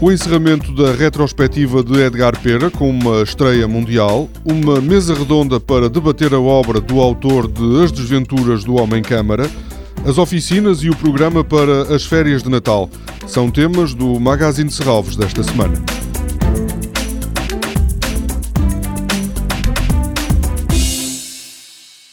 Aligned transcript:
O 0.00 0.12
encerramento 0.12 0.74
da 0.74 0.92
retrospectiva 0.92 1.82
de 1.82 2.00
Edgar 2.00 2.38
Pera, 2.40 2.70
com 2.70 2.90
uma 2.90 3.22
estreia 3.22 3.66
mundial, 3.66 4.28
uma 4.44 4.80
mesa 4.80 5.14
redonda 5.14 5.58
para 5.58 5.88
debater 5.88 6.34
a 6.34 6.40
obra 6.40 6.80
do 6.80 7.00
autor 7.00 7.46
de 7.48 7.82
As 7.82 7.92
Desventuras 7.92 8.64
do 8.64 8.74
Homem-Câmara, 8.74 9.48
as 10.04 10.18
oficinas 10.18 10.82
e 10.82 10.90
o 10.90 10.96
programa 10.96 11.42
para 11.42 11.94
as 11.94 12.04
férias 12.04 12.42
de 12.42 12.50
Natal 12.50 12.90
são 13.26 13.50
temas 13.50 13.94
do 13.94 14.20
Magazine 14.20 14.68
de 14.68 14.74
Serralves 14.74 15.16
desta 15.16 15.42
semana. 15.42 15.82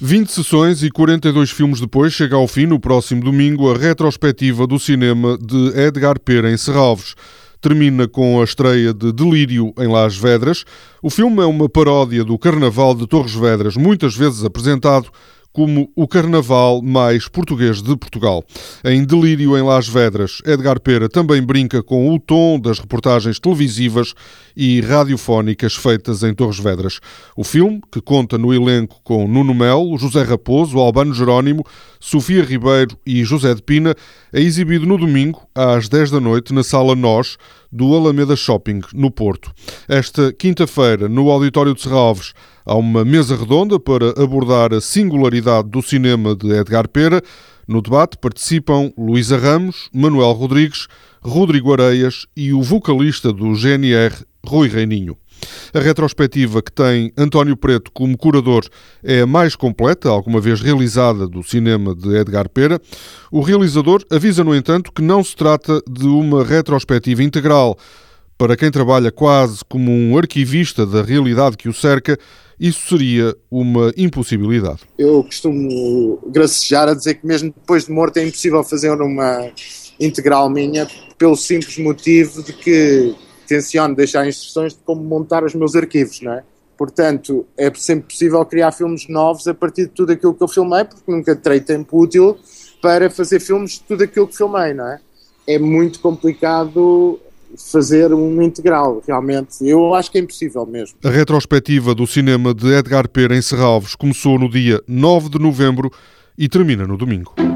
Vinte 0.00 0.30
sessões 0.30 0.82
e 0.82 0.90
42 0.90 1.50
filmes 1.50 1.80
depois 1.80 2.12
chega 2.12 2.36
ao 2.36 2.46
fim, 2.46 2.66
no 2.66 2.78
próximo 2.78 3.22
domingo, 3.22 3.72
a 3.72 3.76
retrospectiva 3.76 4.66
do 4.66 4.78
cinema 4.78 5.38
de 5.38 5.78
Edgar 5.80 6.20
Pera 6.20 6.52
em 6.52 6.56
Serralves 6.56 7.14
termina 7.62 8.08
com 8.08 8.40
a 8.40 8.44
estreia 8.44 8.92
de 8.92 9.12
Delírio 9.12 9.72
em 9.78 9.86
Las 9.86 10.16
Vedras. 10.16 10.64
O 11.00 11.08
filme 11.08 11.40
é 11.40 11.46
uma 11.46 11.68
paródia 11.68 12.24
do 12.24 12.36
Carnaval 12.36 12.92
de 12.94 13.06
Torres 13.06 13.34
Vedras, 13.34 13.76
muitas 13.76 14.16
vezes 14.16 14.44
apresentado 14.44 15.08
como 15.52 15.90
o 15.94 16.08
carnaval 16.08 16.80
mais 16.80 17.28
português 17.28 17.82
de 17.82 17.96
Portugal. 17.96 18.44
Em 18.84 19.04
Delírio 19.04 19.56
em 19.56 19.62
Las 19.62 19.86
Vedras, 19.86 20.38
Edgar 20.46 20.80
Pera 20.80 21.08
também 21.08 21.42
brinca 21.42 21.82
com 21.82 22.14
o 22.14 22.18
tom 22.18 22.58
das 22.58 22.78
reportagens 22.78 23.38
televisivas 23.38 24.14
e 24.56 24.80
radiofónicas 24.80 25.74
feitas 25.74 26.22
em 26.22 26.34
Torres 26.34 26.58
Vedras. 26.58 27.00
O 27.36 27.44
filme, 27.44 27.80
que 27.90 28.00
conta 28.00 28.38
no 28.38 28.52
elenco 28.52 29.00
com 29.04 29.28
Nuno 29.28 29.54
Melo, 29.54 29.98
José 29.98 30.22
Raposo, 30.22 30.78
Albano 30.78 31.14
Jerónimo, 31.14 31.64
Sofia 32.00 32.42
Ribeiro 32.42 32.96
e 33.06 33.24
José 33.24 33.54
de 33.54 33.62
Pina, 33.62 33.94
é 34.32 34.40
exibido 34.40 34.86
no 34.86 34.96
domingo, 34.96 35.42
às 35.54 35.88
10 35.88 36.10
da 36.10 36.20
noite, 36.20 36.52
na 36.52 36.62
Sala 36.62 36.94
Nós, 36.94 37.36
do 37.72 37.94
Alameda 37.94 38.36
Shopping, 38.36 38.80
no 38.92 39.10
Porto. 39.10 39.50
Esta 39.88 40.32
quinta-feira, 40.32 41.08
no 41.08 41.30
Auditório 41.30 41.74
de 41.74 41.80
Serralves, 41.80 42.34
há 42.66 42.74
uma 42.76 43.04
mesa 43.04 43.34
redonda 43.34 43.80
para 43.80 44.10
abordar 44.22 44.74
a 44.74 44.80
singularidade 44.80 45.70
do 45.70 45.80
cinema 45.80 46.36
de 46.36 46.52
Edgar 46.52 46.86
Pera. 46.88 47.22
No 47.66 47.80
debate 47.80 48.18
participam 48.18 48.92
Luísa 48.98 49.38
Ramos, 49.38 49.88
Manuel 49.94 50.32
Rodrigues, 50.32 50.86
Rodrigo 51.22 51.72
Areias 51.72 52.26
e 52.36 52.52
o 52.52 52.62
vocalista 52.62 53.32
do 53.32 53.54
GNR, 53.54 54.14
Rui 54.44 54.68
Reininho. 54.68 55.16
A 55.74 55.80
retrospectiva 55.80 56.62
que 56.62 56.72
tem 56.72 57.12
António 57.16 57.56
Preto 57.56 57.90
como 57.92 58.16
curador 58.16 58.64
é 59.02 59.20
a 59.20 59.26
mais 59.26 59.56
completa 59.56 60.08
alguma 60.08 60.40
vez 60.40 60.60
realizada 60.60 61.26
do 61.26 61.42
cinema 61.42 61.94
de 61.94 62.14
Edgar 62.16 62.48
Pera. 62.48 62.80
O 63.30 63.40
realizador 63.40 64.04
avisa, 64.10 64.44
no 64.44 64.54
entanto, 64.54 64.92
que 64.92 65.02
não 65.02 65.22
se 65.22 65.34
trata 65.34 65.82
de 65.88 66.06
uma 66.06 66.44
retrospectiva 66.44 67.22
integral. 67.22 67.76
Para 68.36 68.56
quem 68.56 68.70
trabalha 68.70 69.12
quase 69.12 69.60
como 69.68 69.90
um 69.90 70.18
arquivista 70.18 70.84
da 70.84 71.02
realidade 71.02 71.56
que 71.56 71.68
o 71.68 71.72
cerca, 71.72 72.18
isso 72.58 72.88
seria 72.88 73.36
uma 73.50 73.92
impossibilidade. 73.96 74.80
Eu 74.98 75.22
costumo 75.24 76.18
gracejar 76.26 76.88
a 76.88 76.94
dizer 76.94 77.14
que 77.14 77.26
mesmo 77.26 77.52
depois 77.56 77.86
de 77.86 77.92
morto 77.92 78.16
é 78.18 78.26
impossível 78.26 78.62
fazer 78.64 78.90
uma 78.90 79.50
integral 79.98 80.50
minha 80.50 80.88
pelo 81.18 81.36
simples 81.36 81.78
motivo 81.78 82.42
de 82.42 82.52
que 82.52 83.14
tenciono 83.46 83.94
deixar 83.94 84.26
instruções 84.26 84.72
de 84.72 84.80
como 84.80 85.02
montar 85.02 85.44
os 85.44 85.54
meus 85.54 85.74
arquivos, 85.74 86.20
não 86.20 86.32
é? 86.32 86.42
Portanto, 86.76 87.46
é 87.56 87.72
sempre 87.74 88.08
possível 88.08 88.44
criar 88.44 88.72
filmes 88.72 89.08
novos 89.08 89.46
a 89.46 89.54
partir 89.54 89.82
de 89.82 89.90
tudo 89.90 90.12
aquilo 90.12 90.34
que 90.34 90.42
eu 90.42 90.48
filmei, 90.48 90.84
porque 90.84 91.10
nunca 91.10 91.36
terei 91.36 91.60
tempo 91.60 92.00
útil 92.00 92.36
para 92.80 93.08
fazer 93.08 93.38
filmes 93.38 93.72
de 93.72 93.80
tudo 93.82 94.02
aquilo 94.02 94.26
que 94.26 94.36
filmei, 94.36 94.74
não 94.74 94.88
é? 94.88 94.98
É 95.46 95.58
muito 95.58 96.00
complicado 96.00 97.20
fazer 97.70 98.12
um 98.12 98.40
integral, 98.42 99.02
realmente. 99.06 99.64
Eu 99.66 99.94
acho 99.94 100.10
que 100.10 100.18
é 100.18 100.20
impossível 100.20 100.66
mesmo. 100.66 100.96
A 101.04 101.10
retrospectiva 101.10 101.94
do 101.94 102.06
cinema 102.06 102.54
de 102.54 102.66
Edgar 102.68 103.08
Pera 103.08 103.36
em 103.36 103.42
Serralves 103.42 103.94
começou 103.94 104.38
no 104.38 104.48
dia 104.48 104.82
9 104.88 105.28
de 105.28 105.38
novembro 105.38 105.90
e 106.36 106.48
termina 106.48 106.86
no 106.86 106.96
domingo. 106.96 107.51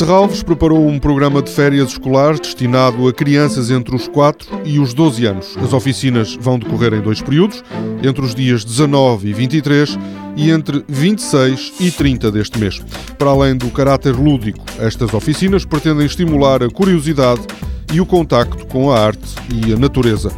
Serralves 0.00 0.42
preparou 0.42 0.88
um 0.88 0.98
programa 0.98 1.42
de 1.42 1.50
férias 1.50 1.90
escolar 1.90 2.38
destinado 2.38 3.06
a 3.06 3.12
crianças 3.12 3.70
entre 3.70 3.94
os 3.94 4.08
4 4.08 4.62
e 4.64 4.78
os 4.78 4.94
12 4.94 5.26
anos. 5.26 5.58
As 5.58 5.74
oficinas 5.74 6.38
vão 6.40 6.58
decorrer 6.58 6.94
em 6.94 7.02
dois 7.02 7.20
períodos, 7.20 7.62
entre 8.02 8.24
os 8.24 8.34
dias 8.34 8.64
19 8.64 9.28
e 9.28 9.34
23 9.34 9.98
e 10.38 10.50
entre 10.50 10.82
26 10.88 11.74
e 11.80 11.90
30 11.90 12.32
deste 12.32 12.58
mês. 12.58 12.80
Para 13.18 13.28
além 13.28 13.54
do 13.54 13.68
caráter 13.68 14.16
lúdico, 14.16 14.64
estas 14.78 15.12
oficinas 15.12 15.66
pretendem 15.66 16.06
estimular 16.06 16.62
a 16.62 16.70
curiosidade 16.70 17.42
e 17.92 18.00
o 18.00 18.06
contacto 18.06 18.66
com 18.68 18.90
a 18.90 18.98
arte 18.98 19.34
e 19.54 19.70
a 19.74 19.76
natureza. 19.76 20.32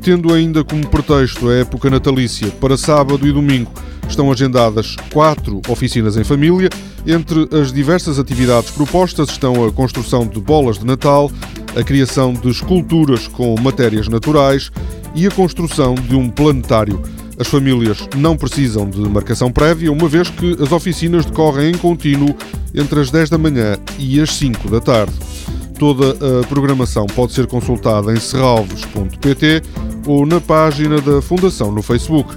Tendo 0.00 0.32
ainda 0.32 0.62
como 0.62 0.86
pretexto 0.86 1.48
a 1.48 1.54
época 1.54 1.90
natalícia 1.90 2.52
para 2.60 2.76
sábado 2.76 3.26
e 3.26 3.32
domingo, 3.32 3.72
estão 4.08 4.32
agendadas 4.32 4.96
quatro 5.12 5.60
oficinas 5.68 6.16
em 6.16 6.24
família. 6.24 6.68
Entre 7.06 7.48
as 7.58 7.72
diversas 7.72 8.18
atividades 8.18 8.70
propostas 8.70 9.28
estão 9.30 9.66
a 9.66 9.72
construção 9.72 10.26
de 10.26 10.40
bolas 10.40 10.78
de 10.78 10.86
Natal, 10.86 11.30
a 11.76 11.82
criação 11.82 12.32
de 12.32 12.48
esculturas 12.48 13.28
com 13.28 13.54
matérias 13.60 14.08
naturais 14.08 14.70
e 15.14 15.26
a 15.26 15.30
construção 15.30 15.94
de 15.94 16.16
um 16.16 16.28
planetário. 16.28 17.00
As 17.38 17.46
famílias 17.46 18.08
não 18.16 18.36
precisam 18.36 18.90
de 18.90 18.98
marcação 19.00 19.52
prévia, 19.52 19.92
uma 19.92 20.08
vez 20.08 20.28
que 20.28 20.56
as 20.60 20.72
oficinas 20.72 21.24
decorrem 21.24 21.70
em 21.70 21.78
contínuo 21.78 22.34
entre 22.74 23.00
as 23.00 23.10
10 23.10 23.30
da 23.30 23.38
manhã 23.38 23.78
e 23.98 24.20
as 24.20 24.34
5 24.34 24.68
da 24.68 24.80
tarde. 24.80 25.12
Toda 25.78 26.16
a 26.40 26.46
programação 26.48 27.06
pode 27.06 27.32
ser 27.32 27.46
consultada 27.46 28.12
em 28.12 28.18
serralves.pt 28.18 29.62
ou 30.04 30.26
na 30.26 30.40
página 30.40 31.00
da 31.00 31.22
Fundação 31.22 31.70
no 31.70 31.82
Facebook. 31.82 32.36